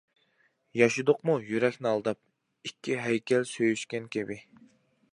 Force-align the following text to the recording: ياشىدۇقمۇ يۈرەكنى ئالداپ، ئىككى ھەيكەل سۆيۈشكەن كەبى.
ياشىدۇقمۇ 0.79 1.35
يۈرەكنى 1.51 1.91
ئالداپ، 1.91 2.69
ئىككى 2.71 2.99
ھەيكەل 3.05 3.49
سۆيۈشكەن 3.55 4.13
كەبى. 4.17 4.43